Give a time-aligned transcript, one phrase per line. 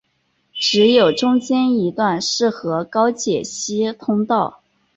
[0.51, 4.63] 只有中间一段适合高解析通道。